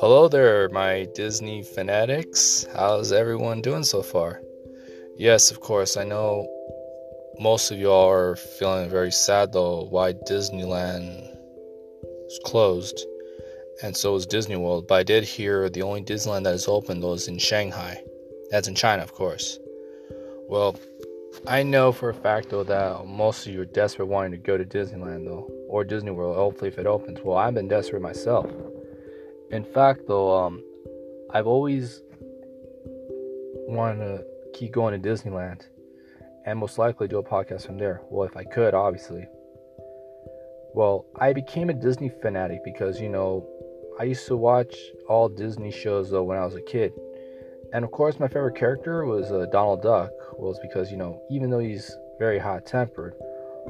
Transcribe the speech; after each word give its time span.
Hello 0.00 0.26
there, 0.26 0.68
my 0.70 1.06
Disney 1.14 1.62
fanatics. 1.62 2.66
How's 2.74 3.12
everyone 3.12 3.62
doing 3.62 3.84
so 3.84 4.02
far? 4.02 4.42
Yes, 5.16 5.52
of 5.52 5.60
course, 5.60 5.96
I 5.96 6.02
know 6.02 6.48
most 7.38 7.70
of 7.70 7.78
y'all 7.78 8.10
are 8.10 8.34
feeling 8.34 8.90
very 8.90 9.12
sad 9.12 9.52
though 9.52 9.84
why 9.84 10.12
Disneyland 10.12 11.36
is 12.26 12.40
closed, 12.44 13.06
and 13.84 13.96
so 13.96 14.16
is 14.16 14.26
Disney 14.26 14.56
World. 14.56 14.88
But 14.88 14.96
I 14.96 15.02
did 15.04 15.22
hear 15.22 15.68
the 15.68 15.82
only 15.82 16.02
Disneyland 16.02 16.42
that 16.42 16.54
is 16.54 16.66
open 16.66 17.00
though 17.00 17.12
is 17.12 17.28
in 17.28 17.38
Shanghai. 17.38 18.02
That's 18.50 18.66
in 18.66 18.74
China, 18.74 19.04
of 19.04 19.12
course. 19.12 19.60
Well, 20.48 20.76
I 21.46 21.62
know 21.62 21.92
for 21.92 22.08
a 22.10 22.14
fact 22.14 22.50
though 22.50 22.64
that 22.64 23.06
most 23.06 23.46
of 23.46 23.54
you 23.54 23.60
are 23.60 23.66
desperate 23.66 24.06
wanting 24.06 24.32
to 24.32 24.38
go 24.38 24.58
to 24.58 24.64
Disneyland 24.64 25.24
though, 25.26 25.48
or 25.68 25.84
Disney 25.84 26.10
World, 26.10 26.36
hopefully 26.36 26.68
if 26.68 26.78
it 26.78 26.86
opens. 26.86 27.20
Well, 27.22 27.36
I've 27.36 27.54
been 27.54 27.68
desperate 27.68 28.02
myself. 28.02 28.50
In 29.50 29.64
fact 29.64 30.02
though, 30.08 30.36
um, 30.36 30.62
I've 31.30 31.46
always 31.46 32.02
wanted 33.68 34.04
to 34.04 34.24
keep 34.52 34.72
going 34.72 35.00
to 35.00 35.08
Disneyland 35.08 35.62
and 36.46 36.58
most 36.58 36.78
likely 36.78 37.08
do 37.08 37.18
a 37.18 37.22
podcast 37.22 37.66
from 37.66 37.78
there. 37.78 38.02
Well, 38.10 38.26
if 38.26 38.36
I 38.36 38.44
could, 38.44 38.74
obviously. 38.74 39.26
Well, 40.74 41.06
I 41.16 41.32
became 41.32 41.70
a 41.70 41.74
Disney 41.74 42.10
fanatic 42.20 42.62
because, 42.64 43.00
you 43.00 43.08
know, 43.08 43.46
I 43.98 44.04
used 44.04 44.26
to 44.26 44.36
watch 44.36 44.74
all 45.08 45.28
Disney 45.28 45.70
shows 45.70 46.10
though 46.10 46.24
when 46.24 46.38
I 46.38 46.44
was 46.44 46.54
a 46.54 46.60
kid. 46.60 46.92
And 47.72 47.84
of 47.84 47.90
course, 47.90 48.20
my 48.20 48.28
favorite 48.28 48.56
character 48.56 49.04
was 49.04 49.30
uh, 49.32 49.46
Donald 49.50 49.82
Duck. 49.82 50.10
It's 50.38 50.58
because, 50.60 50.90
you 50.90 50.96
know, 50.96 51.20
even 51.30 51.50
though 51.50 51.58
he's 51.58 51.96
very 52.18 52.38
hot 52.38 52.66
tempered, 52.66 53.14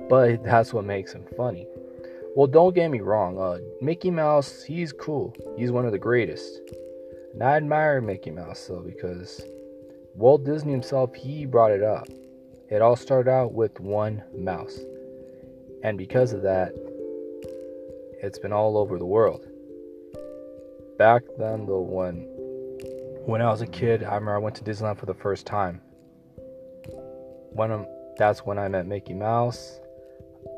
but 0.09 0.43
that's 0.45 0.73
what 0.73 0.85
makes 0.85 1.13
him 1.13 1.27
funny. 1.37 1.67
Well, 2.37 2.49
don't 2.49 2.75
get 2.75 2.91
me 2.91 3.01
wrong, 3.01 3.39
uh, 3.39 3.59
Mickey 3.81 4.11
Mouse, 4.11 4.65
he's 4.65 4.93
cool. 4.93 5.33
He's 5.57 5.71
one 5.71 5.87
of 5.87 5.93
the 5.93 5.99
greatest. 5.99 6.61
And 7.33 7.43
I 7.43 7.57
admire 7.57 8.01
Mickey 8.01 8.31
Mouse 8.33 8.67
though 8.67 8.83
because 8.83 9.41
Walt 10.17 10.45
Disney 10.45 10.73
himself, 10.73 11.15
he 11.15 11.47
brought 11.47 11.71
it 11.71 11.83
up. 11.83 12.09
It 12.71 12.83
all 12.83 12.97
started 12.97 13.31
out 13.31 13.53
with 13.53 13.79
one 13.79 14.23
mouse. 14.37 14.79
And 15.85 15.97
because 15.97 16.33
of 16.33 16.43
that, 16.43 16.73
it's 18.21 18.39
been 18.39 18.53
all 18.53 18.79
over 18.79 18.99
the 18.99 19.07
world. 19.07 19.47
Back 20.99 21.23
then, 21.39 21.67
the 21.67 21.77
one 21.77 22.27
when 23.27 23.41
I 23.41 23.51
was 23.51 23.63
a 23.63 23.67
kid, 23.67 24.03
I 24.03 24.15
remember 24.15 24.35
I 24.35 24.39
went 24.39 24.57
to 24.57 24.65
Disneyland 24.65 24.99
for 24.99 25.07
the 25.07 25.15
first 25.15 25.47
time. 25.47 25.81
One 27.53 27.71
of 27.71 27.87
that's 28.19 28.41
when 28.41 28.59
I 28.59 28.69
met 28.69 28.87
Mickey 28.87 29.15
Mouse, 29.15 29.79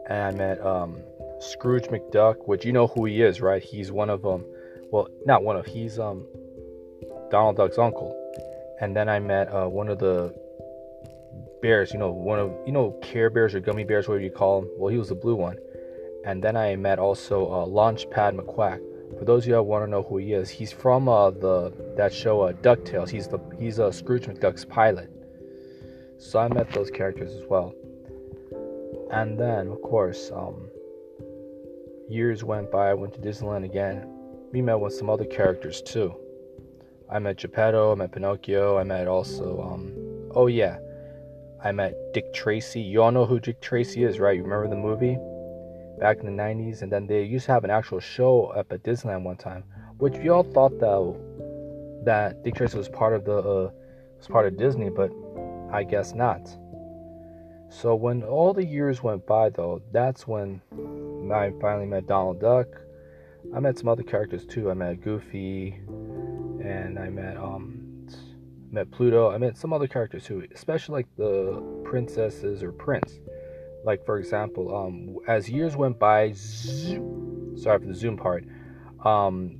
and 0.08 0.22
I 0.22 0.30
met 0.30 0.60
um, 0.64 0.98
Scrooge 1.38 1.84
McDuck, 1.84 2.46
which 2.46 2.64
you 2.64 2.72
know 2.72 2.86
who 2.86 3.04
he 3.04 3.22
is, 3.22 3.40
right? 3.40 3.62
He's 3.62 3.92
one 3.92 4.10
of 4.10 4.22
them. 4.22 4.32
Um, 4.32 4.44
well, 4.90 5.08
not 5.24 5.42
one 5.42 5.56
of. 5.56 5.66
He's 5.66 5.98
um 5.98 6.26
Donald 7.30 7.56
Duck's 7.56 7.78
uncle. 7.78 8.14
And 8.80 8.94
then 8.94 9.08
I 9.08 9.18
met 9.18 9.48
uh, 9.48 9.66
one 9.66 9.88
of 9.88 9.98
the 9.98 10.34
bears. 11.62 11.92
You 11.92 11.98
know, 11.98 12.10
one 12.10 12.38
of 12.38 12.52
you 12.66 12.72
know 12.72 12.92
Care 13.02 13.30
Bears 13.30 13.54
or 13.54 13.60
Gummi 13.60 13.86
Bears, 13.86 14.08
whatever 14.08 14.24
you 14.24 14.30
call 14.30 14.60
them. 14.60 14.70
Well, 14.76 14.90
he 14.90 14.98
was 14.98 15.08
the 15.08 15.14
blue 15.14 15.34
one. 15.34 15.56
And 16.24 16.42
then 16.42 16.56
I 16.56 16.74
met 16.76 16.98
also 16.98 17.46
uh, 17.46 17.66
Launchpad 17.66 18.38
McQuack. 18.38 18.80
For 19.18 19.24
those 19.24 19.44
of 19.44 19.48
you 19.48 19.54
that 19.54 19.62
want 19.62 19.84
to 19.84 19.90
know 19.90 20.02
who 20.02 20.18
he 20.18 20.32
is, 20.32 20.50
he's 20.50 20.72
from 20.72 21.08
uh, 21.08 21.30
the 21.30 21.72
that 21.96 22.12
show 22.12 22.42
uh, 22.42 22.52
Ducktales. 22.52 23.08
He's 23.08 23.28
the 23.28 23.38
he's 23.58 23.78
a 23.78 23.86
uh, 23.86 23.92
Scrooge 23.92 24.26
McDuck's 24.26 24.64
pilot. 24.64 25.10
So 26.18 26.38
I 26.38 26.48
met 26.48 26.70
those 26.72 26.90
characters 26.90 27.32
as 27.32 27.44
well. 27.48 27.74
And 29.10 29.38
then, 29.38 29.68
of 29.68 29.80
course, 29.82 30.32
um, 30.34 30.68
years 32.08 32.44
went 32.44 32.70
by. 32.70 32.90
I 32.90 32.94
went 32.94 33.14
to 33.14 33.20
Disneyland 33.20 33.64
again. 33.64 34.08
We 34.52 34.62
met 34.62 34.80
with 34.80 34.94
some 34.94 35.10
other 35.10 35.24
characters 35.24 35.82
too. 35.82 36.14
I 37.10 37.18
met 37.18 37.38
Geppetto. 37.38 37.92
I 37.92 37.94
met 37.94 38.12
Pinocchio. 38.12 38.78
I 38.78 38.84
met 38.84 39.06
also, 39.06 39.60
um, 39.62 39.92
oh 40.34 40.46
yeah, 40.46 40.78
I 41.62 41.72
met 41.72 41.94
Dick 42.12 42.32
Tracy. 42.32 42.80
You 42.80 43.02
all 43.02 43.12
know 43.12 43.26
who 43.26 43.40
Dick 43.40 43.60
Tracy 43.60 44.04
is, 44.04 44.18
right? 44.18 44.36
You 44.36 44.42
remember 44.42 44.68
the 44.68 44.76
movie 44.76 45.16
back 45.98 46.18
in 46.18 46.26
the 46.26 46.42
90s? 46.42 46.82
And 46.82 46.90
then 46.90 47.06
they 47.06 47.22
used 47.22 47.46
to 47.46 47.52
have 47.52 47.64
an 47.64 47.70
actual 47.70 48.00
show 48.00 48.46
up 48.46 48.72
at 48.72 48.82
Disneyland 48.82 49.22
one 49.22 49.36
time, 49.36 49.64
which 49.98 50.14
we 50.18 50.28
all 50.28 50.42
thought 50.42 50.78
that 50.80 52.04
that 52.04 52.44
Dick 52.44 52.54
Tracy 52.54 52.78
was 52.78 52.88
part 52.88 53.14
of 53.14 53.24
the 53.24 53.38
uh, 53.38 53.70
was 54.16 54.28
part 54.28 54.46
of 54.46 54.56
Disney, 54.56 54.90
but 54.90 55.10
I 55.72 55.82
guess 55.82 56.14
not. 56.14 56.48
So 57.68 57.94
when 57.94 58.22
all 58.22 58.54
the 58.54 58.64
years 58.64 59.02
went 59.02 59.26
by, 59.26 59.50
though, 59.50 59.82
that's 59.92 60.26
when 60.26 60.62
I 61.32 61.52
finally 61.60 61.86
met 61.86 62.06
Donald 62.06 62.40
Duck. 62.40 62.66
I 63.54 63.60
met 63.60 63.78
some 63.78 63.88
other 63.88 64.02
characters 64.02 64.44
too. 64.44 64.70
I 64.70 64.74
met 64.74 65.00
Goofy, 65.00 65.80
and 66.62 66.98
I 66.98 67.08
met 67.08 67.36
um, 67.36 68.06
met 68.70 68.90
Pluto. 68.90 69.30
I 69.30 69.38
met 69.38 69.56
some 69.56 69.72
other 69.72 69.86
characters 69.86 70.24
too, 70.24 70.46
especially 70.54 70.94
like 71.00 71.16
the 71.16 71.62
princesses 71.84 72.62
or 72.62 72.72
prince. 72.72 73.20
Like 73.84 74.04
for 74.04 74.18
example, 74.18 74.74
um, 74.74 75.16
as 75.28 75.48
years 75.48 75.76
went 75.76 75.98
by, 75.98 76.32
zoom, 76.32 77.56
sorry 77.56 77.78
for 77.80 77.86
the 77.86 77.94
zoom 77.94 78.16
part. 78.16 78.44
Um, 79.04 79.58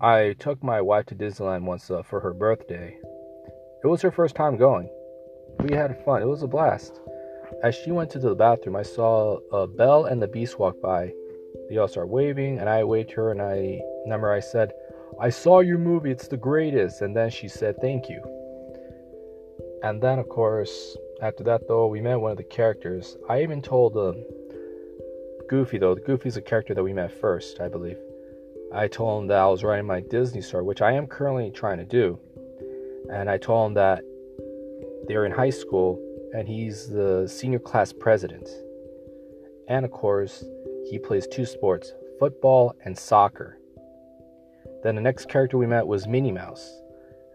I 0.00 0.34
took 0.38 0.62
my 0.62 0.80
wife 0.80 1.06
to 1.06 1.14
Disneyland 1.14 1.62
once 1.62 1.90
uh, 1.90 2.02
for 2.02 2.20
her 2.20 2.32
birthday. 2.32 2.96
It 3.82 3.86
was 3.86 4.02
her 4.02 4.10
first 4.10 4.34
time 4.34 4.56
going. 4.56 4.88
We 5.60 5.74
had 5.74 6.04
fun. 6.04 6.22
It 6.22 6.26
was 6.26 6.42
a 6.42 6.46
blast. 6.46 7.00
As 7.62 7.74
she 7.74 7.90
went 7.90 8.10
to 8.10 8.18
the 8.18 8.34
bathroom, 8.34 8.76
I 8.76 8.82
saw 8.82 9.38
Belle 9.76 10.04
and 10.04 10.20
the 10.20 10.28
Beast 10.28 10.58
walk 10.58 10.80
by. 10.80 11.12
They 11.68 11.78
all 11.78 11.88
start 11.88 12.08
waving, 12.08 12.58
and 12.58 12.68
I 12.68 12.84
waved 12.84 13.12
her, 13.12 13.30
and 13.30 13.40
I 13.40 13.80
remember 14.04 14.30
I 14.32 14.40
said, 14.40 14.72
I 15.18 15.30
saw 15.30 15.60
your 15.60 15.78
movie, 15.78 16.10
it's 16.10 16.28
the 16.28 16.36
greatest. 16.36 17.00
And 17.00 17.16
then 17.16 17.30
she 17.30 17.48
said, 17.48 17.76
Thank 17.80 18.08
you. 18.08 18.22
And 19.82 20.02
then, 20.02 20.18
of 20.18 20.28
course, 20.28 20.96
after 21.22 21.44
that, 21.44 21.66
though, 21.66 21.86
we 21.86 22.00
met 22.00 22.20
one 22.20 22.30
of 22.30 22.36
the 22.36 22.44
characters. 22.44 23.16
I 23.28 23.42
even 23.42 23.62
told 23.62 23.96
uh, 23.96 24.12
Goofy, 25.48 25.78
though, 25.78 25.94
Goofy's 25.94 26.36
a 26.36 26.42
character 26.42 26.74
that 26.74 26.82
we 26.82 26.92
met 26.92 27.12
first, 27.12 27.60
I 27.60 27.68
believe. 27.68 27.98
I 28.72 28.88
told 28.88 29.22
him 29.22 29.28
that 29.28 29.38
I 29.38 29.46
was 29.46 29.64
writing 29.64 29.86
my 29.86 30.00
Disney 30.00 30.42
story, 30.42 30.64
which 30.64 30.82
I 30.82 30.92
am 30.92 31.06
currently 31.06 31.50
trying 31.50 31.78
to 31.78 31.84
do. 31.84 32.18
And 33.10 33.30
I 33.30 33.38
told 33.38 33.68
him 33.68 33.74
that 33.74 34.02
they 35.08 35.16
were 35.16 35.24
in 35.24 35.32
high 35.32 35.50
school 35.50 36.02
and 36.34 36.48
he's 36.48 36.88
the 36.88 37.26
senior 37.28 37.58
class 37.58 37.92
president. 37.92 38.48
And 39.68 39.84
of 39.84 39.90
course, 39.90 40.44
he 40.88 40.98
plays 40.98 41.26
two 41.26 41.44
sports 41.44 41.92
football 42.18 42.74
and 42.84 42.96
soccer. 42.96 43.58
Then 44.82 44.94
the 44.94 45.00
next 45.00 45.28
character 45.28 45.58
we 45.58 45.66
met 45.66 45.86
was 45.86 46.06
Minnie 46.06 46.32
Mouse. 46.32 46.80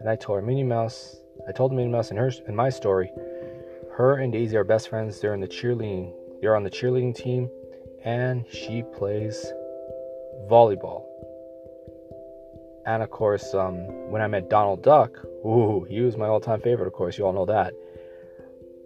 And 0.00 0.08
I 0.08 0.16
told 0.16 0.40
her, 0.40 0.46
Minnie 0.46 0.64
Mouse, 0.64 1.16
I 1.48 1.52
told 1.52 1.72
Minnie 1.72 1.90
Mouse 1.90 2.10
in 2.10 2.16
her 2.16 2.32
in 2.48 2.56
my 2.56 2.70
story, 2.70 3.10
her 3.96 4.16
and 4.16 4.32
Daisy 4.32 4.56
are 4.56 4.64
best 4.64 4.88
friends. 4.88 5.20
They're 5.20 5.34
in 5.34 5.40
the 5.40 5.46
cheerleading, 5.46 6.12
they're 6.40 6.56
on 6.56 6.64
the 6.64 6.70
cheerleading 6.70 7.14
team, 7.14 7.48
and 8.04 8.44
she 8.50 8.82
plays 8.94 9.52
volleyball. 10.48 11.04
And 12.86 13.02
of 13.02 13.10
course, 13.10 13.54
um, 13.54 14.10
when 14.10 14.22
I 14.22 14.26
met 14.26 14.50
Donald 14.50 14.82
Duck, 14.82 15.16
ooh, 15.46 15.86
he 15.88 16.00
was 16.00 16.16
my 16.16 16.26
all-time 16.26 16.60
favorite. 16.60 16.88
Of 16.88 16.94
course, 16.94 17.16
you 17.16 17.24
all 17.24 17.32
know 17.32 17.46
that. 17.46 17.72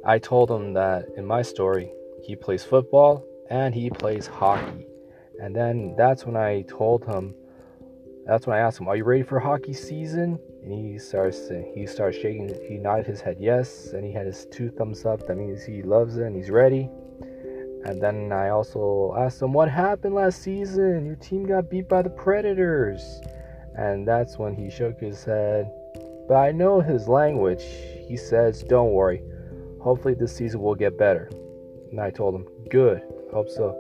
I 0.08 0.20
told 0.20 0.52
him 0.52 0.72
that 0.74 1.06
in 1.16 1.26
my 1.26 1.42
story, 1.42 1.92
he 2.22 2.36
plays 2.36 2.62
football 2.62 3.24
and 3.50 3.74
he 3.74 3.90
plays 3.90 4.28
hockey. 4.28 4.86
And 5.42 5.54
then 5.54 5.96
that's 5.98 6.24
when 6.24 6.36
I 6.36 6.62
told 6.68 7.04
him, 7.04 7.34
that's 8.24 8.46
when 8.46 8.56
I 8.56 8.60
asked 8.60 8.78
him, 8.78 8.86
Are 8.86 8.94
you 8.94 9.02
ready 9.02 9.24
for 9.24 9.40
hockey 9.40 9.72
season? 9.72 10.38
And 10.62 10.72
he 10.72 10.96
starts 11.00 11.50
he 11.74 11.88
starts 11.88 12.18
shaking, 12.18 12.54
he 12.68 12.78
nodded 12.78 13.06
his 13.06 13.20
head 13.20 13.38
yes, 13.40 13.88
and 13.94 14.04
he 14.04 14.12
had 14.12 14.26
his 14.26 14.46
two 14.52 14.70
thumbs 14.70 15.04
up. 15.04 15.26
That 15.26 15.38
means 15.38 15.64
he 15.64 15.82
loves 15.82 16.18
it 16.18 16.22
and 16.22 16.36
he's 16.36 16.50
ready. 16.50 16.88
And 17.84 18.00
then 18.00 18.30
I 18.30 18.50
also 18.50 19.12
asked 19.18 19.42
him, 19.42 19.52
What 19.52 19.68
happened 19.68 20.14
last 20.14 20.40
season? 20.40 21.04
Your 21.04 21.16
team 21.16 21.46
got 21.46 21.68
beat 21.68 21.88
by 21.88 22.02
the 22.02 22.10
Predators. 22.10 23.20
And 23.76 24.06
that's 24.06 24.38
when 24.38 24.54
he 24.54 24.70
shook 24.70 25.00
his 25.00 25.24
head. 25.24 25.68
But 26.28 26.36
I 26.36 26.52
know 26.52 26.80
his 26.80 27.08
language. 27.08 27.64
He 28.06 28.16
says, 28.16 28.62
Don't 28.62 28.92
worry. 28.92 29.20
Hopefully 29.86 30.14
this 30.14 30.34
season 30.34 30.60
will 30.60 30.74
get 30.74 30.98
better. 30.98 31.30
And 31.92 32.00
I 32.00 32.10
told 32.10 32.34
him, 32.34 32.48
Good. 32.70 33.02
Hope 33.32 33.48
so. 33.48 33.78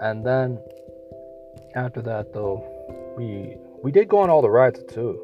And 0.00 0.26
then 0.26 0.58
after 1.76 2.02
that 2.02 2.32
though, 2.32 2.56
we 3.16 3.56
we 3.84 3.92
did 3.92 4.08
go 4.08 4.18
on 4.18 4.30
all 4.30 4.42
the 4.42 4.50
rides 4.50 4.80
too. 4.92 5.22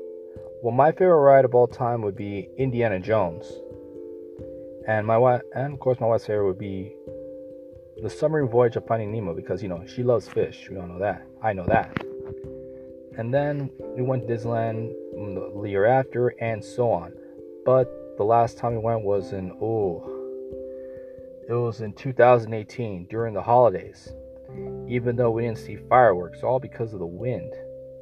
Well, 0.62 0.72
my 0.72 0.92
favorite 0.92 1.16
ride 1.16 1.44
of 1.44 1.56
all 1.56 1.66
time 1.66 2.00
would 2.02 2.14
be 2.14 2.48
Indiana 2.58 3.00
Jones. 3.00 3.44
And 4.86 5.04
my 5.04 5.18
wife 5.18 5.42
and 5.56 5.74
of 5.74 5.80
course 5.80 5.98
my 5.98 6.06
wife's 6.06 6.26
favorite 6.26 6.46
would 6.46 6.58
be 6.58 6.94
the 8.00 8.08
submarine 8.08 8.48
voyage 8.48 8.76
of 8.76 8.86
finding 8.86 9.10
Nemo 9.10 9.34
because 9.34 9.64
you 9.64 9.68
know 9.68 9.82
she 9.84 10.04
loves 10.04 10.28
fish. 10.28 10.68
We 10.70 10.76
all 10.76 10.86
know 10.86 11.00
that. 11.00 11.26
I 11.42 11.54
know 11.54 11.66
that. 11.66 11.90
And 13.18 13.34
then 13.34 13.72
we 13.96 14.02
went 14.02 14.28
to 14.28 14.32
Disneyland 14.32 14.92
the 15.60 15.68
year 15.68 15.86
after 15.86 16.28
and 16.40 16.64
so 16.64 16.92
on. 16.92 17.14
But 17.64 17.99
the 18.20 18.24
last 18.24 18.58
time 18.58 18.72
we 18.72 18.78
went 18.78 19.02
was 19.02 19.32
in 19.32 19.50
oh 19.62 20.04
it 21.48 21.54
was 21.54 21.80
in 21.80 21.90
2018 21.94 23.06
during 23.08 23.32
the 23.32 23.40
holidays 23.40 24.12
even 24.86 25.16
though 25.16 25.30
we 25.30 25.42
didn't 25.42 25.56
see 25.56 25.78
fireworks 25.88 26.42
all 26.42 26.60
because 26.60 26.92
of 26.92 26.98
the 26.98 27.06
wind 27.06 27.50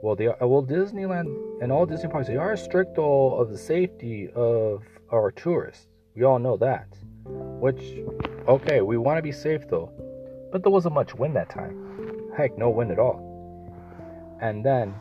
well, 0.02 0.14
they 0.14 0.26
are, 0.26 0.36
well 0.40 0.62
Disneyland 0.62 1.62
and 1.62 1.72
all 1.72 1.86
Disney 1.86 2.08
parks 2.08 2.26
they 2.28 2.36
are 2.36 2.56
strict 2.56 2.98
all 2.98 3.40
of 3.40 3.50
the 3.50 3.58
safety 3.58 4.28
of 4.34 4.82
our 5.12 5.30
tourists. 5.32 5.86
We 6.14 6.24
all 6.24 6.38
know 6.38 6.56
that. 6.58 6.86
Which, 7.24 7.82
okay, 8.46 8.80
we 8.80 8.96
want 8.96 9.18
to 9.18 9.22
be 9.22 9.32
safe 9.32 9.68
though, 9.68 9.90
but 10.52 10.62
there 10.62 10.72
wasn't 10.72 10.94
much 10.94 11.14
wind 11.14 11.34
that 11.36 11.50
time. 11.50 12.30
Heck, 12.36 12.56
no 12.56 12.70
wind 12.70 12.92
at 12.92 12.98
all. 12.98 13.24
And 14.40 14.64
then, 14.64 14.94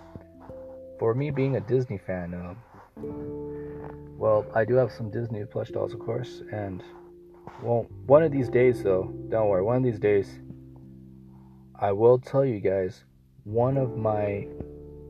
for 1.00 1.14
me 1.14 1.30
being 1.30 1.56
a 1.56 1.62
Disney 1.62 2.00
fan, 2.00 2.34
uh, 2.34 2.56
well, 4.18 4.46
I 4.54 4.66
do 4.66 4.76
have 4.76 4.92
some 4.92 5.10
Disney 5.12 5.44
plush 5.46 5.70
dolls, 5.70 5.94
of 5.94 6.00
course, 6.00 6.42
and 6.52 6.84
well, 7.62 7.88
one 8.06 8.24
of 8.24 8.32
these 8.32 8.50
days 8.50 8.84
though, 8.84 9.14
don't 9.30 9.48
worry, 9.48 9.64
one 9.64 9.78
of 9.78 9.84
these 9.84 10.00
days, 10.00 10.40
I 11.80 11.92
will 11.92 12.20
tell 12.20 12.46
you 12.46 12.60
guys 12.60 13.04
one 13.44 13.78
of 13.78 13.98
my 13.98 14.48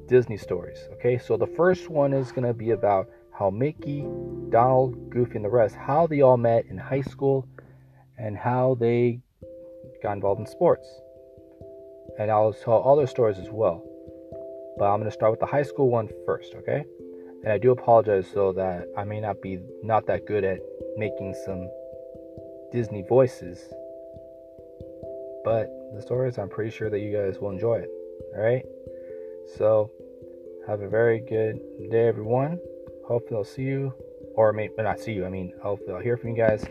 Disney 0.07 0.38
stories. 0.38 0.77
Okay, 0.94 1.18
so 1.18 1.38
the 1.38 1.47
first 1.47 1.89
one 1.89 2.13
is 2.13 2.31
gonna 2.31 2.53
be 2.53 2.71
about 2.71 3.09
how 3.31 3.50
Mickey, 3.50 4.01
Donald, 4.50 5.09
Goofy, 5.09 5.35
and 5.35 5.45
the 5.45 5.50
rest, 5.50 5.75
how 5.75 6.07
they 6.07 6.21
all 6.21 6.38
met 6.38 6.65
in 6.65 6.77
high 6.77 7.01
school, 7.01 7.47
and 8.18 8.35
how 8.38 8.75
they 8.80 9.21
got 10.01 10.13
involved 10.13 10.39
in 10.39 10.45
sports. 10.47 10.88
And 12.18 12.31
I'll 12.31 12.53
tell 12.53 12.88
other 12.88 13.06
stories 13.07 13.38
as 13.38 13.50
well. 13.50 13.83
But 14.77 14.85
I'm 14.85 15.00
gonna 15.00 15.12
start 15.12 15.31
with 15.31 15.39
the 15.39 15.45
high 15.45 15.63
school 15.63 15.89
one 15.89 16.09
first, 16.25 16.53
okay? 16.56 16.85
And 17.43 17.53
I 17.53 17.57
do 17.57 17.71
apologize 17.71 18.27
so 18.33 18.51
that 18.53 18.87
I 18.97 19.03
may 19.03 19.19
not 19.19 19.41
be 19.41 19.59
not 19.83 20.05
that 20.07 20.25
good 20.25 20.43
at 20.43 20.59
making 20.97 21.35
some 21.45 21.69
Disney 22.71 23.03
voices. 23.07 23.59
But 25.43 25.69
the 25.95 26.01
stories, 26.01 26.37
I'm 26.37 26.49
pretty 26.49 26.71
sure 26.71 26.89
that 26.89 26.99
you 26.99 27.15
guys 27.15 27.39
will 27.39 27.51
enjoy 27.51 27.75
it. 27.75 27.89
Alright? 28.35 28.65
So, 29.55 29.91
have 30.67 30.81
a 30.81 30.89
very 30.89 31.19
good 31.19 31.59
day, 31.89 32.07
everyone. 32.07 32.59
Hopefully, 33.07 33.37
I'll 33.37 33.45
see 33.45 33.63
you, 33.63 33.93
or 34.35 34.51
maybe 34.51 34.73
not 34.79 34.99
see 34.99 35.13
you. 35.13 35.25
I 35.25 35.29
mean, 35.29 35.53
hopefully, 35.63 35.93
I'll 35.93 36.01
hear 36.01 36.17
from 36.17 36.31
you 36.31 36.35
guys 36.35 36.65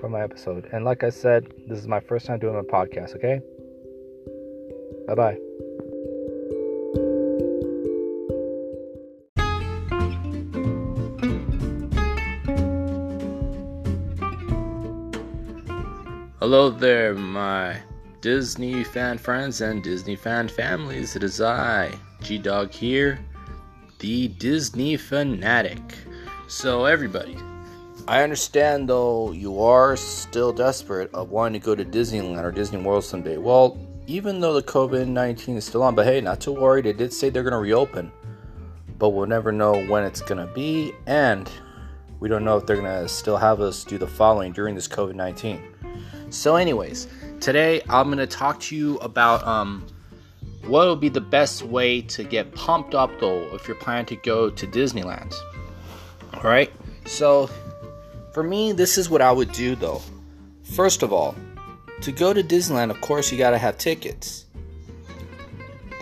from 0.00 0.12
my 0.12 0.22
episode. 0.22 0.68
And 0.72 0.84
like 0.84 1.04
I 1.04 1.10
said, 1.10 1.46
this 1.68 1.78
is 1.78 1.86
my 1.86 2.00
first 2.00 2.26
time 2.26 2.40
doing 2.40 2.58
a 2.58 2.62
podcast, 2.62 3.14
okay? 3.14 3.40
Bye 5.06 5.14
bye. 5.14 5.38
Hello 16.50 16.68
there, 16.68 17.14
my 17.14 17.76
Disney 18.20 18.82
fan 18.82 19.18
friends 19.18 19.60
and 19.60 19.84
Disney 19.84 20.16
fan 20.16 20.48
families. 20.48 21.14
It 21.14 21.22
is 21.22 21.40
I, 21.40 21.96
G 22.22 22.38
Dog 22.38 22.72
here, 22.72 23.20
the 24.00 24.26
Disney 24.26 24.96
fanatic. 24.96 25.78
So, 26.48 26.86
everybody, 26.86 27.36
I 28.08 28.24
understand 28.24 28.88
though 28.88 29.30
you 29.30 29.62
are 29.62 29.94
still 29.94 30.52
desperate 30.52 31.14
of 31.14 31.30
wanting 31.30 31.60
to 31.60 31.64
go 31.64 31.76
to 31.76 31.84
Disneyland 31.84 32.42
or 32.42 32.50
Disney 32.50 32.80
World 32.80 33.04
someday. 33.04 33.36
Well, 33.36 33.78
even 34.08 34.40
though 34.40 34.54
the 34.54 34.64
COVID 34.64 35.06
19 35.06 35.56
is 35.56 35.64
still 35.64 35.84
on, 35.84 35.94
but 35.94 36.04
hey, 36.04 36.20
not 36.20 36.40
to 36.40 36.50
worry, 36.50 36.82
they 36.82 36.92
did 36.92 37.12
say 37.12 37.30
they're 37.30 37.44
going 37.44 37.52
to 37.52 37.58
reopen, 37.58 38.10
but 38.98 39.10
we'll 39.10 39.28
never 39.28 39.52
know 39.52 39.84
when 39.84 40.02
it's 40.02 40.20
going 40.20 40.44
to 40.44 40.52
be, 40.52 40.94
and 41.06 41.48
we 42.18 42.28
don't 42.28 42.44
know 42.44 42.56
if 42.56 42.66
they're 42.66 42.74
going 42.74 43.02
to 43.02 43.08
still 43.08 43.36
have 43.36 43.60
us 43.60 43.84
do 43.84 43.98
the 43.98 44.08
following 44.08 44.50
during 44.50 44.74
this 44.74 44.88
COVID 44.88 45.14
19. 45.14 45.62
So, 46.30 46.56
anyways, 46.56 47.08
today 47.40 47.82
I'm 47.88 48.08
gonna 48.08 48.26
talk 48.26 48.60
to 48.60 48.76
you 48.76 48.98
about 48.98 49.46
um, 49.46 49.86
what 50.66 50.88
would 50.88 51.00
be 51.00 51.08
the 51.08 51.20
best 51.20 51.62
way 51.62 52.00
to 52.02 52.24
get 52.24 52.54
pumped 52.54 52.94
up 52.94 53.10
though 53.20 53.42
if 53.54 53.66
you're 53.66 53.76
planning 53.76 54.06
to 54.06 54.16
go 54.16 54.50
to 54.50 54.66
Disneyland. 54.66 55.34
All 56.34 56.42
right. 56.42 56.72
So, 57.06 57.50
for 58.32 58.42
me, 58.42 58.72
this 58.72 58.96
is 58.98 59.10
what 59.10 59.22
I 59.22 59.32
would 59.32 59.52
do 59.52 59.74
though. 59.74 60.00
First 60.62 61.02
of 61.02 61.12
all, 61.12 61.34
to 62.02 62.12
go 62.12 62.32
to 62.32 62.42
Disneyland, 62.42 62.90
of 62.90 63.00
course, 63.00 63.32
you 63.32 63.38
gotta 63.38 63.58
have 63.58 63.76
tickets. 63.78 64.46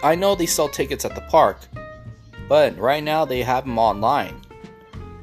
I 0.03 0.15
know 0.15 0.35
they 0.35 0.47
sell 0.47 0.69
tickets 0.69 1.05
at 1.05 1.15
the 1.15 1.23
park, 1.23 1.59
but 2.49 2.77
right 2.79 3.03
now 3.03 3.25
they 3.25 3.43
have 3.43 3.65
them 3.65 3.79
online. 3.79 4.41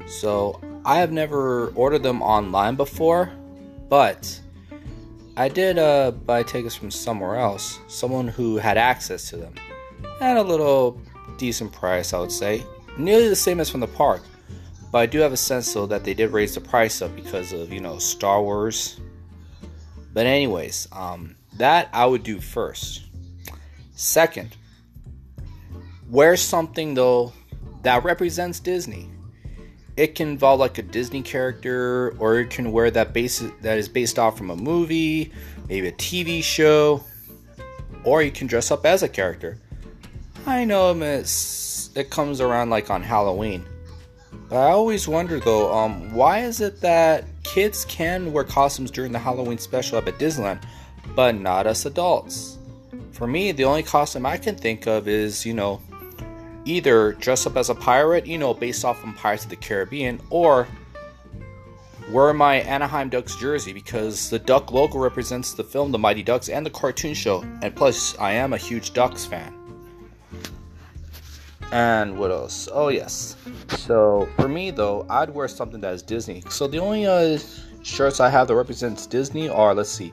So 0.06 0.60
I 0.84 0.98
have 0.98 1.12
never 1.12 1.68
ordered 1.74 2.02
them 2.02 2.22
online 2.22 2.76
before, 2.76 3.32
but 3.88 4.40
I 5.38 5.48
did 5.48 5.78
uh, 5.78 6.12
buy 6.12 6.42
tickets 6.42 6.74
from 6.74 6.90
somewhere 6.90 7.36
else, 7.36 7.78
someone 7.88 8.26
who 8.26 8.56
had 8.56 8.78
access 8.78 9.28
to 9.30 9.36
them, 9.36 9.54
at 10.20 10.38
a 10.38 10.42
little 10.42 10.98
decent 11.36 11.72
price, 11.72 12.14
I 12.14 12.20
would 12.20 12.32
say. 12.32 12.64
Nearly 12.96 13.28
the 13.28 13.36
same 13.36 13.60
as 13.60 13.68
from 13.68 13.80
the 13.80 13.86
park, 13.86 14.22
but 14.90 14.98
I 14.98 15.06
do 15.06 15.18
have 15.18 15.34
a 15.34 15.36
sense 15.36 15.74
though 15.74 15.84
that 15.86 16.04
they 16.04 16.14
did 16.14 16.30
raise 16.30 16.54
the 16.54 16.62
price 16.62 17.02
up 17.02 17.14
because 17.14 17.52
of 17.52 17.70
you 17.70 17.80
know 17.80 17.98
Star 17.98 18.40
Wars. 18.40 18.98
But 20.14 20.24
anyways, 20.24 20.88
um, 20.92 21.36
that 21.58 21.90
I 21.92 22.06
would 22.06 22.22
do 22.22 22.40
first. 22.40 23.04
Second, 23.94 24.56
wear 26.08 26.36
something 26.36 26.94
though 26.94 27.34
that 27.82 28.04
represents 28.04 28.58
Disney 28.58 29.10
it 29.96 30.14
can 30.14 30.28
involve 30.28 30.60
like 30.60 30.78
a 30.78 30.82
Disney 30.82 31.22
character, 31.22 32.14
or 32.18 32.40
it 32.40 32.50
can 32.50 32.70
wear 32.70 32.90
that 32.90 33.12
base 33.12 33.42
that 33.62 33.78
is 33.78 33.88
based 33.88 34.18
off 34.18 34.36
from 34.36 34.50
a 34.50 34.56
movie, 34.56 35.32
maybe 35.68 35.88
a 35.88 35.92
TV 35.92 36.42
show, 36.42 37.02
or 38.04 38.22
you 38.22 38.30
can 38.30 38.46
dress 38.46 38.70
up 38.70 38.84
as 38.84 39.02
a 39.02 39.08
character. 39.08 39.58
I 40.46 40.64
know 40.64 40.92
it's, 41.00 41.90
it 41.96 42.10
comes 42.10 42.40
around 42.40 42.70
like 42.70 42.90
on 42.90 43.02
Halloween, 43.02 43.64
but 44.48 44.56
I 44.56 44.70
always 44.70 45.08
wonder 45.08 45.40
though, 45.40 45.72
um, 45.74 46.12
why 46.12 46.40
is 46.40 46.60
it 46.60 46.80
that 46.82 47.24
kids 47.42 47.84
can 47.86 48.32
wear 48.32 48.44
costumes 48.44 48.90
during 48.90 49.12
the 49.12 49.18
Halloween 49.18 49.58
special 49.58 49.98
up 49.98 50.06
at 50.08 50.18
Disneyland, 50.18 50.62
but 51.14 51.34
not 51.34 51.66
us 51.66 51.86
adults? 51.86 52.58
For 53.12 53.26
me, 53.26 53.50
the 53.52 53.64
only 53.64 53.82
costume 53.82 54.26
I 54.26 54.36
can 54.36 54.56
think 54.56 54.86
of 54.86 55.08
is, 55.08 55.46
you 55.46 55.54
know, 55.54 55.80
either 56.66 57.12
dress 57.14 57.46
up 57.46 57.56
as 57.56 57.70
a 57.70 57.74
pirate, 57.74 58.26
you 58.26 58.36
know, 58.36 58.52
based 58.52 58.84
off 58.84 59.00
from 59.00 59.14
Pirates 59.14 59.44
of 59.44 59.50
the 59.50 59.56
Caribbean, 59.56 60.20
or 60.28 60.68
wear 62.10 62.34
my 62.34 62.56
Anaheim 62.56 63.08
Ducks 63.08 63.36
jersey 63.36 63.72
because 63.72 64.28
the 64.28 64.38
duck 64.38 64.72
logo 64.72 64.98
represents 64.98 65.54
the 65.54 65.64
film 65.64 65.92
The 65.92 65.98
Mighty 65.98 66.22
Ducks 66.22 66.48
and 66.48 66.66
the 66.66 66.70
cartoon 66.70 67.14
show, 67.14 67.42
and 67.62 67.74
plus, 67.74 68.18
I 68.18 68.32
am 68.32 68.52
a 68.52 68.58
huge 68.58 68.92
Ducks 68.92 69.24
fan. 69.24 69.54
And 71.72 72.18
what 72.18 72.30
else? 72.30 72.68
Oh, 72.72 72.88
yes. 72.88 73.36
So, 73.68 74.28
for 74.36 74.48
me 74.48 74.70
though, 74.70 75.06
I'd 75.08 75.30
wear 75.30 75.48
something 75.48 75.80
that 75.80 75.94
is 75.94 76.02
Disney. 76.02 76.42
So, 76.48 76.66
the 76.68 76.78
only 76.78 77.06
uh, 77.06 77.38
shirts 77.82 78.20
I 78.20 78.28
have 78.28 78.48
that 78.48 78.54
represents 78.54 79.06
Disney 79.06 79.48
are 79.48 79.74
let's 79.74 79.90
see, 79.90 80.12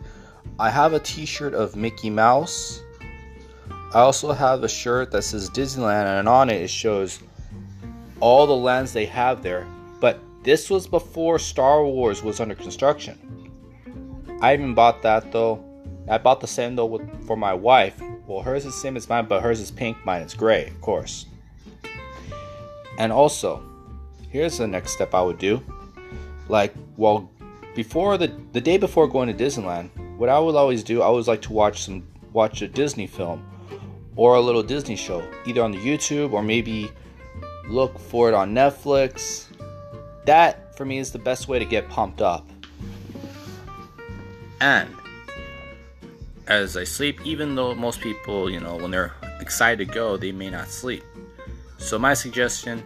I 0.60 0.70
have 0.70 0.94
a 0.94 1.00
t 1.00 1.26
shirt 1.26 1.54
of 1.54 1.76
Mickey 1.76 2.10
Mouse. 2.10 2.83
I 3.94 4.00
also 4.00 4.32
have 4.32 4.64
a 4.64 4.68
shirt 4.68 5.12
that 5.12 5.22
says 5.22 5.52
Disneyland, 5.52 6.20
and 6.20 6.28
on 6.28 6.50
it 6.50 6.64
it 6.64 6.70
shows 6.70 7.20
all 8.20 8.48
the 8.48 8.56
lands 8.56 8.92
they 8.92 9.06
have 9.06 9.44
there. 9.44 9.68
But 10.00 10.20
this 10.42 10.68
was 10.72 10.88
before 10.88 11.38
Star 11.38 11.86
Wars 11.86 12.24
was 12.24 12.40
under 12.40 12.56
construction. 12.56 13.20
I 14.42 14.56
even 14.56 14.74
bought 14.74 15.04
that 15.04 15.32
though. 15.32 15.64
I 16.10 16.18
bought 16.18 16.42
the 16.42 16.48
same 16.48 16.76
though 16.76 16.88
with, 16.88 17.28
for 17.28 17.38
my 17.38 17.54
wife. 17.54 18.02
Well, 18.26 18.42
hers 18.42 18.66
is 18.66 18.74
same 18.74 18.98
as 18.98 19.08
mine, 19.08 19.28
but 19.28 19.44
hers 19.44 19.60
is 19.60 19.70
pink, 19.70 20.04
mine 20.04 20.24
is 20.24 20.34
gray, 20.34 20.68
of 20.68 20.82
course. 20.82 21.28
And 22.98 23.12
also, 23.12 23.64
here's 24.32 24.58
the 24.58 24.66
next 24.66 24.94
step 24.94 25.14
I 25.14 25.22
would 25.22 25.38
do. 25.38 25.62
Like, 26.50 26.74
well, 26.98 27.30
before 27.76 28.18
the 28.18 28.34
the 28.54 28.62
day 28.62 28.78
before 28.80 29.08
going 29.08 29.28
to 29.36 29.44
Disneyland, 29.44 30.18
what 30.18 30.30
I 30.30 30.40
would 30.40 30.56
always 30.56 30.84
do, 30.84 31.04
I 31.04 31.06
always 31.06 31.28
like 31.28 31.44
to 31.44 31.54
watch 31.54 31.84
some 31.84 32.08
watch 32.32 32.64
a 32.64 32.68
Disney 32.68 33.06
film 33.06 33.46
or 34.16 34.36
a 34.36 34.42
little 34.42 34.64
Disney 34.64 34.96
show, 34.96 35.28
either 35.46 35.62
on 35.62 35.72
the 35.72 35.78
YouTube 35.78 36.34
or 36.34 36.44
maybe 36.44 36.92
look 37.68 37.98
for 38.00 38.30
it 38.30 38.34
on 38.34 38.54
Netflix. 38.54 39.46
That 40.26 40.78
for 40.78 40.86
me 40.86 41.00
is 41.00 41.12
the 41.12 41.20
best 41.20 41.48
way 41.48 41.60
to 41.60 41.66
get 41.66 41.90
pumped 41.90 42.22
up. 42.22 42.48
And 44.60 44.90
as 46.48 46.78
I 46.78 46.84
sleep, 46.84 47.26
even 47.26 47.56
though 47.56 47.74
most 47.76 48.02
people, 48.02 48.50
you 48.50 48.60
know, 48.60 48.76
when 48.78 48.92
they're 48.92 49.14
excited 49.40 49.88
to 49.88 49.94
go, 49.94 50.18
they 50.18 50.32
may 50.32 50.50
not 50.50 50.68
sleep. 50.68 51.04
So 51.78 52.00
my 52.00 52.14
suggestion 52.14 52.84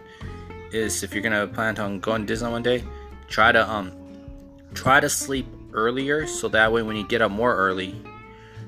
is 0.72 1.02
if 1.02 1.14
you're 1.14 1.22
gonna 1.22 1.46
plan 1.46 1.78
on 1.78 2.00
going 2.00 2.22
to 2.22 2.26
Disney 2.26 2.50
one 2.50 2.62
day, 2.62 2.84
try 3.28 3.52
to 3.52 3.68
um 3.68 3.92
try 4.74 5.00
to 5.00 5.08
sleep 5.08 5.46
earlier 5.72 6.26
so 6.26 6.48
that 6.48 6.72
way 6.72 6.82
when 6.82 6.96
you 6.96 7.06
get 7.06 7.22
up 7.22 7.30
more 7.30 7.54
early, 7.54 7.94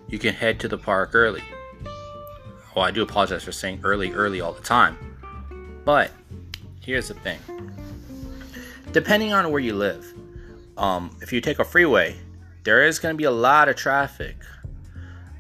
you 0.08 0.18
can 0.18 0.34
head 0.34 0.60
to 0.60 0.68
the 0.68 0.78
park 0.78 1.10
early. 1.14 1.42
Oh, 2.76 2.80
I 2.80 2.90
do 2.90 3.02
apologize 3.02 3.42
for 3.42 3.52
saying 3.52 3.80
early, 3.82 4.12
early 4.12 4.40
all 4.40 4.52
the 4.52 4.62
time. 4.62 4.96
But 5.84 6.12
here's 6.80 7.08
the 7.08 7.14
thing 7.14 7.40
depending 8.92 9.32
on 9.32 9.50
where 9.50 9.60
you 9.60 9.74
live, 9.74 10.04
um, 10.76 11.16
if 11.20 11.32
you 11.32 11.40
take 11.40 11.58
a 11.58 11.64
freeway, 11.64 12.16
there 12.64 12.84
is 12.84 12.98
going 12.98 13.14
to 13.14 13.16
be 13.16 13.24
a 13.24 13.30
lot 13.30 13.68
of 13.68 13.76
traffic. 13.76 14.36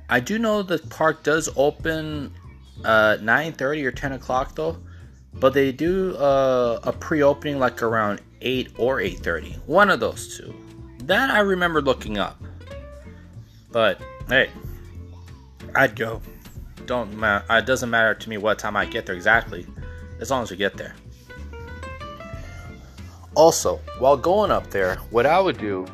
I 0.08 0.20
do 0.20 0.38
know 0.38 0.62
the 0.62 0.78
park 0.78 1.22
does 1.22 1.48
open 1.56 2.32
uh, 2.84 3.16
9:30 3.20 3.84
or 3.84 3.92
10 3.92 4.12
o'clock 4.12 4.54
though. 4.54 4.78
But 5.34 5.54
they 5.54 5.70
do 5.70 6.16
uh, 6.16 6.80
a 6.82 6.92
pre-opening 6.92 7.58
like 7.58 7.82
around 7.82 8.20
8 8.40 8.72
or 8.78 8.98
8:30. 8.98 9.58
One 9.66 9.90
of 9.90 10.00
those 10.00 10.36
two. 10.36 10.54
That 11.04 11.30
I 11.30 11.40
remember 11.40 11.80
looking 11.80 12.18
up. 12.18 12.40
But 13.70 14.00
hey, 14.28 14.50
I'd 15.74 15.94
go. 15.94 16.20
Don't 16.90 17.16
matter. 17.16 17.44
It 17.50 17.66
doesn't 17.66 17.88
matter 17.88 18.14
to 18.14 18.28
me 18.28 18.36
what 18.36 18.58
time 18.58 18.74
I 18.74 18.84
get 18.84 19.06
there 19.06 19.14
exactly, 19.14 19.64
as 20.18 20.28
long 20.28 20.42
as 20.42 20.50
we 20.50 20.56
get 20.56 20.76
there. 20.76 20.96
Also, 23.36 23.76
while 24.00 24.16
going 24.16 24.50
up 24.50 24.68
there, 24.70 24.96
what 25.10 25.24
I 25.24 25.38
would 25.38 25.56
do 25.56 25.86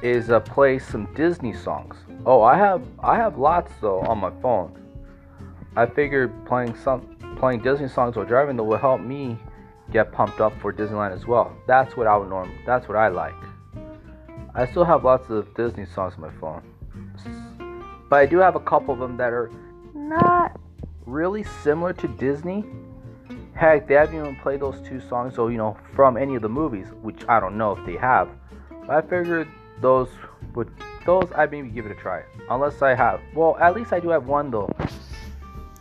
is 0.00 0.30
uh, 0.30 0.40
play 0.40 0.78
some 0.78 1.06
Disney 1.14 1.52
songs. 1.52 1.96
Oh, 2.24 2.40
I 2.40 2.56
have 2.56 2.82
I 3.00 3.16
have 3.16 3.36
lots 3.36 3.72
though 3.82 4.00
on 4.00 4.20
my 4.20 4.30
phone. 4.40 4.72
I 5.76 5.84
figured 5.84 6.32
playing 6.46 6.78
some 6.78 7.14
playing 7.38 7.60
Disney 7.60 7.88
songs 7.88 8.16
while 8.16 8.24
driving 8.24 8.56
though 8.56 8.64
will 8.64 8.78
help 8.78 9.02
me 9.02 9.36
get 9.92 10.12
pumped 10.12 10.40
up 10.40 10.58
for 10.62 10.72
Disneyland 10.72 11.12
as 11.12 11.26
well. 11.26 11.54
That's 11.66 11.94
what 11.94 12.06
I 12.06 12.16
would 12.16 12.30
norm. 12.30 12.50
That's 12.64 12.88
what 12.88 12.96
I 12.96 13.08
like. 13.08 13.34
I 14.54 14.64
still 14.64 14.86
have 14.86 15.04
lots 15.04 15.28
of 15.28 15.54
Disney 15.54 15.84
songs 15.84 16.14
on 16.14 16.22
my 16.22 16.32
phone, 16.40 16.62
but 18.08 18.16
I 18.16 18.24
do 18.24 18.38
have 18.38 18.56
a 18.56 18.60
couple 18.60 18.94
of 18.94 19.00
them 19.00 19.18
that 19.18 19.34
are 19.34 19.50
not 20.12 20.60
really 21.06 21.44
similar 21.62 21.92
to 21.94 22.08
Disney. 22.08 22.64
Heck, 23.54 23.86
they 23.86 23.94
haven't 23.94 24.16
even 24.16 24.36
played 24.36 24.60
those 24.60 24.80
two 24.86 25.00
songs, 25.08 25.34
so 25.34 25.48
you 25.48 25.56
know, 25.56 25.76
from 25.94 26.16
any 26.16 26.34
of 26.34 26.42
the 26.42 26.48
movies, 26.48 26.86
which 27.02 27.22
I 27.28 27.40
don't 27.40 27.56
know 27.56 27.72
if 27.72 27.84
they 27.86 27.96
have. 27.96 28.28
But 28.86 28.90
I 28.90 29.00
figured 29.02 29.48
those 29.80 30.08
would 30.54 30.70
those 31.04 31.28
I'd 31.34 31.50
maybe 31.50 31.68
give 31.68 31.86
it 31.86 31.92
a 31.92 31.94
try. 31.94 32.22
Unless 32.50 32.82
I 32.82 32.94
have 32.94 33.20
well, 33.34 33.56
at 33.58 33.74
least 33.74 33.92
I 33.92 34.00
do 34.00 34.10
have 34.10 34.26
one 34.26 34.50
though. 34.50 34.70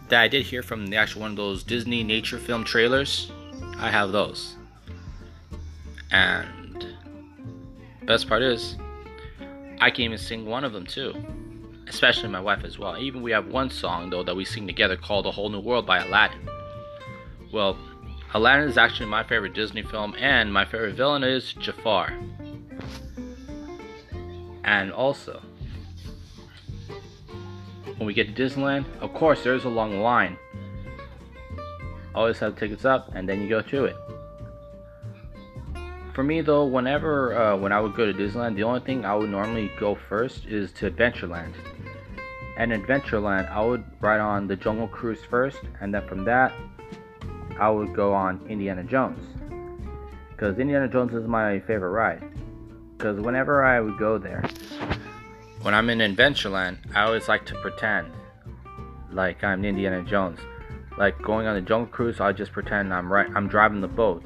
That 0.09 0.21
I 0.21 0.27
did 0.27 0.45
hear 0.45 0.61
from 0.63 0.87
the 0.87 0.97
actual 0.97 1.21
one 1.21 1.31
of 1.31 1.37
those 1.37 1.63
Disney 1.63 2.03
nature 2.03 2.37
film 2.37 2.63
trailers. 2.63 3.31
I 3.77 3.89
have 3.89 4.11
those. 4.11 4.55
And 6.11 6.85
best 8.05 8.27
part 8.27 8.41
is 8.41 8.75
I 9.79 9.89
can 9.89 10.05
even 10.05 10.17
sing 10.17 10.45
one 10.45 10.63
of 10.63 10.73
them 10.73 10.85
too. 10.85 11.13
Especially 11.91 12.29
my 12.29 12.39
wife 12.39 12.63
as 12.63 12.79
well. 12.79 12.97
Even 12.97 13.21
we 13.21 13.31
have 13.31 13.47
one 13.47 13.69
song 13.69 14.09
though 14.09 14.23
that 14.23 14.33
we 14.33 14.45
sing 14.45 14.65
together 14.65 14.95
called 14.95 15.25
A 15.25 15.31
Whole 15.31 15.49
New 15.49 15.59
World 15.59 15.85
by 15.85 15.97
Aladdin. 15.97 16.47
Well, 17.51 17.77
Aladdin 18.33 18.69
is 18.69 18.77
actually 18.77 19.07
my 19.07 19.23
favorite 19.23 19.53
Disney 19.53 19.83
film, 19.83 20.15
and 20.17 20.53
my 20.53 20.63
favorite 20.63 20.95
villain 20.95 21.21
is 21.21 21.51
Jafar. 21.51 22.13
And 24.63 24.93
also, 24.93 25.41
when 27.97 28.07
we 28.07 28.13
get 28.13 28.33
to 28.33 28.41
Disneyland, 28.41 28.85
of 29.01 29.13
course, 29.13 29.43
there's 29.43 29.65
a 29.65 29.69
long 29.69 29.99
line. 29.99 30.37
Always 32.15 32.39
have 32.39 32.57
tickets 32.57 32.85
up, 32.85 33.11
and 33.13 33.27
then 33.27 33.41
you 33.41 33.49
go 33.49 33.61
to 33.61 33.83
it. 33.83 33.97
For 36.13 36.23
me, 36.23 36.39
though, 36.39 36.63
whenever 36.65 37.37
uh, 37.37 37.57
when 37.57 37.73
I 37.73 37.81
would 37.81 37.95
go 37.95 38.05
to 38.09 38.13
Disneyland, 38.13 38.55
the 38.55 38.63
only 38.63 38.79
thing 38.79 39.03
I 39.03 39.13
would 39.13 39.29
normally 39.29 39.69
go 39.77 39.97
first 40.07 40.45
is 40.45 40.71
to 40.73 40.89
Adventureland. 40.89 41.53
And 42.61 42.71
Adventureland, 42.71 43.49
I 43.49 43.65
would 43.65 43.83
ride 44.01 44.19
on 44.19 44.45
the 44.45 44.55
Jungle 44.55 44.87
Cruise 44.87 45.23
first, 45.27 45.57
and 45.79 45.91
then 45.91 46.07
from 46.07 46.23
that, 46.25 46.53
I 47.59 47.71
would 47.71 47.95
go 47.95 48.13
on 48.13 48.45
Indiana 48.47 48.83
Jones. 48.83 49.17
Because 50.29 50.59
Indiana 50.59 50.87
Jones 50.87 51.11
is 51.15 51.27
my 51.27 51.59
favorite 51.61 51.89
ride 51.89 52.21
because 53.01 53.19
whenever 53.19 53.65
I 53.65 53.79
would 53.79 53.97
go 53.97 54.19
there, 54.19 54.43
when 55.63 55.73
I'm 55.73 55.89
in 55.89 55.97
Adventureland, 55.97 56.77
I 56.95 57.01
always 57.01 57.27
like 57.27 57.47
to 57.47 57.55
pretend 57.55 58.11
like 59.11 59.43
I'm 59.43 59.65
Indiana 59.65 60.03
Jones. 60.03 60.37
Like 60.99 61.19
going 61.19 61.47
on 61.47 61.55
the 61.55 61.61
jungle 61.61 61.87
cruise, 61.87 62.19
I 62.19 62.31
just 62.31 62.51
pretend 62.51 62.93
I'm 62.93 63.11
right. 63.11 63.27
I'm 63.35 63.47
driving 63.47 63.81
the 63.81 63.87
boat. 63.87 64.23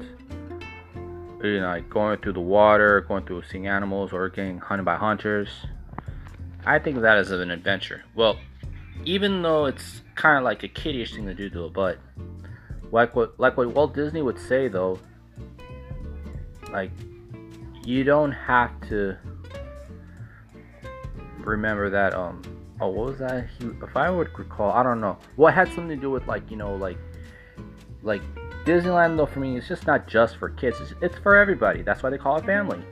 You 1.42 1.60
know, 1.60 1.68
like 1.68 1.88
going 1.88 2.20
through 2.20 2.34
the 2.34 2.40
water, 2.40 3.00
going 3.00 3.24
through 3.24 3.44
seeing 3.50 3.66
animals, 3.66 4.12
or 4.12 4.28
getting 4.28 4.58
hunted 4.58 4.84
by 4.84 4.96
hunters. 4.96 5.48
I 6.66 6.80
think 6.80 7.00
that 7.00 7.18
is 7.18 7.30
an 7.30 7.52
adventure. 7.52 8.02
Well, 8.16 8.38
even 9.04 9.40
though 9.40 9.66
it's 9.66 10.02
kind 10.16 10.36
of 10.36 10.42
like 10.42 10.64
a 10.64 10.68
kiddish 10.68 11.14
thing 11.14 11.26
to 11.26 11.34
do, 11.34 11.48
though, 11.48 11.68
but 11.68 11.98
like 12.90 13.14
what 13.14 13.38
like 13.38 13.56
what 13.56 13.68
Walt 13.68 13.94
Disney 13.94 14.20
would 14.20 14.38
say 14.38 14.66
though, 14.66 14.98
like 16.72 16.90
you 17.84 18.02
don't 18.02 18.32
have 18.32 18.72
to 18.88 19.16
remember 21.38 21.88
that 21.88 22.12
um 22.12 22.42
oh 22.80 22.88
what 22.88 23.06
was 23.06 23.18
that 23.18 23.46
he, 23.56 23.66
if 23.80 23.96
i 23.96 24.10
would 24.10 24.36
recall 24.36 24.72
i 24.72 24.82
don't 24.82 25.00
know. 25.00 25.16
What 25.36 25.54
well, 25.54 25.54
had 25.54 25.68
something 25.68 25.90
to 25.90 25.96
do 25.96 26.10
with 26.10 26.26
like 26.26 26.50
you 26.50 26.56
know 26.56 26.74
like 26.74 26.98
like 28.02 28.22
disneyland 28.64 29.16
though 29.16 29.26
for 29.26 29.38
me 29.38 29.56
it's 29.56 29.68
just 29.68 29.86
not 29.86 30.08
just 30.08 30.36
for 30.38 30.50
kids 30.50 30.80
it's, 30.80 30.94
it's 31.00 31.18
for 31.18 31.36
everybody. 31.36 31.82
That's 31.82 32.02
why 32.02 32.10
they 32.10 32.18
call 32.18 32.36
it 32.38 32.44
family. 32.44 32.82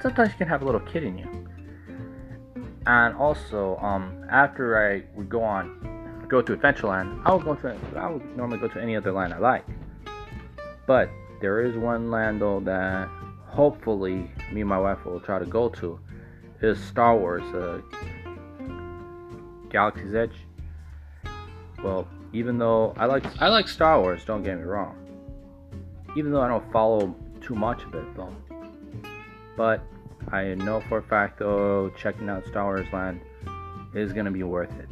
Sometimes 0.00 0.30
you 0.30 0.38
can 0.38 0.48
have 0.48 0.62
a 0.62 0.64
little 0.64 0.80
kid 0.80 1.04
in 1.04 1.18
you 1.18 1.43
and 2.86 3.14
also 3.16 3.76
um 3.78 4.24
after 4.30 4.78
i 4.78 5.02
would 5.16 5.28
go 5.28 5.42
on 5.42 6.26
go 6.28 6.40
to 6.42 6.56
adventureland 6.56 7.20
i 7.24 7.32
would 7.32 7.44
go 7.44 7.54
to 7.54 7.76
i 7.96 8.10
would 8.10 8.36
normally 8.36 8.58
go 8.58 8.68
to 8.68 8.80
any 8.80 8.96
other 8.96 9.12
land 9.12 9.32
i 9.32 9.38
like 9.38 9.64
but 10.86 11.08
there 11.40 11.62
is 11.62 11.76
one 11.76 12.10
land 12.10 12.40
though 12.40 12.60
that 12.60 13.08
hopefully 13.46 14.30
me 14.52 14.60
and 14.60 14.68
my 14.68 14.78
wife 14.78 15.04
will 15.04 15.20
try 15.20 15.38
to 15.38 15.46
go 15.46 15.68
to 15.68 15.98
is 16.60 16.82
Star 16.82 17.16
Wars 17.16 17.42
uh, 17.54 17.80
Galaxy's 19.68 20.14
Edge. 20.14 20.36
Well, 21.82 22.08
even 22.32 22.58
though 22.58 22.94
I 22.96 23.06
like 23.06 23.24
I 23.40 23.48
like 23.48 23.68
Star 23.68 24.00
Wars, 24.00 24.24
don't 24.24 24.42
get 24.42 24.56
me 24.56 24.64
wrong. 24.64 24.96
Even 26.16 26.32
though 26.32 26.40
I 26.40 26.48
don't 26.48 26.72
follow 26.72 27.14
too 27.40 27.54
much 27.54 27.82
of 27.82 27.94
it 27.94 28.06
though. 28.16 28.34
But 29.56 29.82
I 30.32 30.54
know 30.54 30.80
for 30.88 30.98
a 30.98 31.02
fact 31.02 31.38
though 31.38 31.90
checking 31.96 32.28
out 32.28 32.44
Star 32.46 32.64
Wars 32.64 32.86
Land 32.92 33.20
is 33.94 34.12
gonna 34.12 34.30
be 34.30 34.42
worth 34.42 34.72
it. 34.78 34.88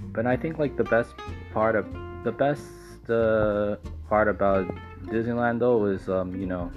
But 0.00 0.26
I 0.26 0.36
think 0.36 0.58
like 0.58 0.76
the 0.76 0.84
best 0.84 1.14
part 1.52 1.76
of 1.76 1.86
the 2.24 2.32
best 2.32 2.62
uh, 3.10 3.76
part 4.08 4.28
about 4.28 4.66
Disneyland 5.04 5.60
though 5.60 5.86
is 5.86 6.08
um, 6.08 6.34
you 6.34 6.46
know 6.46 6.72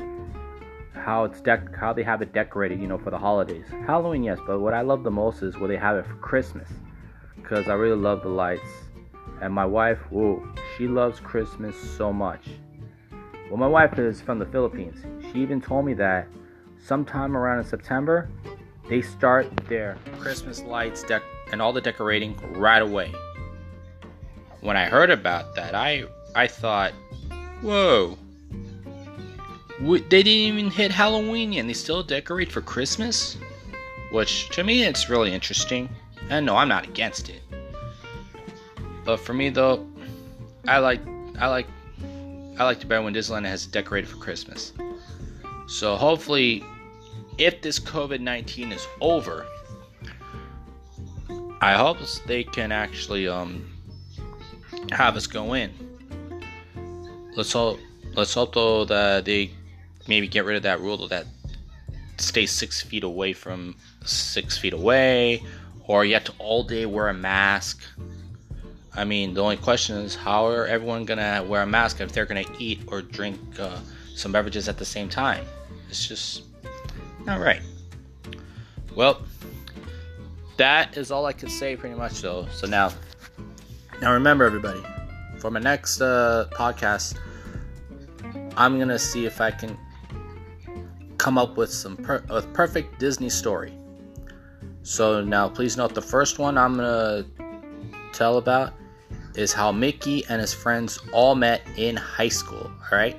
how 0.94 1.24
it's 1.24 1.42
dec- 1.42 1.76
how 1.76 1.94
they 1.94 2.04
have 2.04 2.22
it 2.22 2.34
decorated, 2.34 2.80
you 2.80 2.88
know, 2.88 2.98
for 2.98 3.10
the 3.10 3.18
holidays. 3.18 3.66
Halloween, 3.88 4.24
yes, 4.24 4.38
but 4.46 4.60
what 4.60 4.74
I 4.74 4.82
love 4.82 5.04
the 5.04 5.12
most 5.12 5.42
is 5.42 5.58
where 5.58 5.68
they 5.68 5.78
have 5.78 5.98
it 5.98 6.06
for 6.06 6.16
Christmas, 6.16 6.70
because 7.36 7.68
I 7.68 7.74
really 7.74 7.98
love 7.98 8.22
the 8.22 8.30
lights. 8.30 8.70
And 9.42 9.54
my 9.54 9.66
wife, 9.66 10.00
whoa, 10.12 10.46
she 10.78 10.88
loves 10.88 11.20
Christmas 11.20 11.76
so 11.98 12.12
much. 12.12 12.50
Well, 13.50 13.58
my 13.58 13.68
wife 13.68 13.98
is 13.98 14.22
from 14.22 14.40
the 14.40 14.46
Philippines. 14.46 15.04
She 15.32 15.40
even 15.40 15.60
told 15.60 15.86
me 15.86 15.94
that 15.96 16.28
sometime 16.84 17.36
around 17.36 17.60
in 17.60 17.66
September, 17.66 18.30
they 18.88 19.02
start 19.02 19.50
their 19.68 19.98
Christmas 20.20 20.62
lights 20.62 21.04
dec- 21.04 21.24
and 21.52 21.62
all 21.62 21.74
the 21.74 21.82
decorating 21.82 22.38
right 22.54 22.82
away. 22.82 23.12
When 24.62 24.78
I 24.78 24.86
heard 24.86 25.10
about 25.10 25.56
that, 25.56 25.74
I 25.74 26.04
I 26.36 26.48
thought 26.48 26.94
Whoa. 27.62 28.18
They 29.82 30.00
didn't 30.00 30.28
even 30.28 30.70
hit 30.70 30.92
Halloween 30.92 31.54
and 31.54 31.70
they 31.70 31.74
still 31.74 32.04
decorate 32.04 32.52
for 32.52 32.62
Christmas? 32.62 33.38
Which, 34.12 34.50
to 34.52 34.64
me, 34.64 34.84
it's 34.84 35.10
really 35.10 35.34
interesting. 35.34 35.90
And 36.30 36.46
no, 36.46 36.56
I'm 36.56 36.68
not 36.68 36.88
against 36.88 37.30
it. 37.30 37.42
But 39.06 39.18
for 39.18 39.34
me, 39.34 39.50
though, 39.50 39.88
I 40.68 40.80
like, 40.80 41.02
I 41.40 41.48
like, 41.48 41.68
I 42.60 42.66
like 42.66 42.80
to 42.82 42.88
better 42.88 43.02
when 43.02 43.14
Disneyland 43.14 43.46
has 43.46 43.66
decorated 43.66 44.10
for 44.10 44.18
Christmas. 44.18 44.74
So 45.68 45.96
hopefully, 45.96 46.64
if 47.38 47.62
this 47.62 47.80
COVID 47.80 48.20
19 48.20 48.72
is 48.72 48.86
over, 49.02 49.46
I 51.62 51.74
hope 51.74 51.98
they 52.28 52.44
can 52.44 52.72
actually 52.72 53.28
um, 53.28 53.68
have 54.92 55.16
us 55.16 55.26
go 55.26 55.54
in 55.54 55.72
let's 57.40 57.54
hope 57.54 57.80
let's 58.16 58.34
hope 58.34 58.54
though 58.54 58.84
that 58.84 59.24
they 59.24 59.50
maybe 60.10 60.28
get 60.28 60.44
rid 60.44 60.58
of 60.58 60.64
that 60.64 60.82
rule 60.82 61.08
that 61.08 61.26
stay 62.18 62.46
six 62.46 62.82
feet 62.82 63.04
away 63.04 63.32
from 63.32 63.76
six 64.04 64.58
feet 64.58 64.74
away, 64.74 65.42
or 65.88 66.04
you 66.04 66.14
have 66.16 66.26
to 66.26 66.34
all 66.38 66.64
day 66.64 66.86
wear 66.86 67.08
a 67.08 67.14
mask. 67.14 67.82
I 68.96 69.04
mean, 69.06 69.34
the 69.34 69.42
only 69.42 69.58
question 69.58 69.98
is 69.98 70.16
how 70.16 70.48
are 70.48 70.66
everyone 70.66 71.06
gonna 71.06 71.44
wear 71.48 71.62
a 71.62 71.68
mask 71.68 72.02
if 72.02 72.12
they're 72.12 72.26
gonna 72.26 72.44
eat 72.58 72.82
or 72.88 73.02
drink 73.02 73.40
uh, 73.60 73.80
some 74.16 74.32
beverages 74.32 74.68
at 74.68 74.78
the 74.78 74.86
same 74.86 75.10
time? 75.10 75.46
It's 75.90 76.08
just 76.08 76.44
not 77.26 77.40
right. 77.40 77.62
Well, 78.96 79.22
that 80.58 80.98
is 80.98 81.12
all 81.12 81.26
I 81.26 81.34
can 81.34 81.50
say 81.50 81.76
pretty 81.76 81.96
much 81.96 82.22
though. 82.22 82.48
So 82.52 82.68
now, 82.68 82.92
now 84.02 84.14
remember 84.14 84.44
everybody, 84.44 84.84
for 85.38 85.52
my 85.52 85.60
next 85.60 86.02
uh, 86.02 86.48
podcast, 86.52 87.18
I'm 88.58 88.80
gonna 88.80 89.00
see 89.00 89.26
if 89.26 89.40
I 89.40 89.52
can 89.52 89.78
come 91.18 91.38
up 91.38 91.58
with 91.58 91.72
some 91.72 91.96
per- 91.96 92.24
a 92.30 92.42
perfect 92.42 93.00
Disney 93.00 93.30
story. 93.30 93.74
So 94.82 95.22
now, 95.22 95.48
please 95.48 95.78
note 95.78 95.94
the 95.94 96.02
first 96.02 96.40
one 96.40 96.58
I'm 96.58 96.76
gonna 96.76 97.26
tell 98.12 98.38
about 98.38 98.74
is 99.36 99.54
how 99.54 99.72
Mickey 99.72 100.26
and 100.30 100.42
his 100.42 100.54
friends 100.54 101.00
all 101.14 101.36
met 101.36 101.62
in 101.78 101.96
high 101.96 102.30
school. 102.30 102.72
All 102.92 102.98
right. 102.98 103.18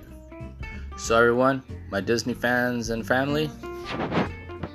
So, 0.97 1.17
everyone, 1.17 1.63
my 1.91 2.01
Disney 2.01 2.35
fans 2.35 2.91
and 2.91 3.07
family, 3.07 3.51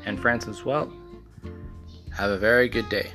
and 0.06 0.20
friends 0.20 0.48
as 0.48 0.66
well, 0.66 0.92
have 2.14 2.32
a 2.32 2.38
very 2.38 2.68
good 2.70 2.90
day. 2.90 3.12